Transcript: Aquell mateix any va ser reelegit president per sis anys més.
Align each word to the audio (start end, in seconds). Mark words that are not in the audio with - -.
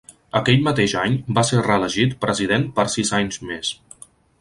Aquell 0.37 0.63
mateix 0.67 0.95
any 1.01 1.17
va 1.39 1.45
ser 1.51 1.61
reelegit 1.67 2.17
president 2.25 2.69
per 2.81 2.89
sis 2.99 3.17
anys 3.23 3.43
més. 3.53 3.75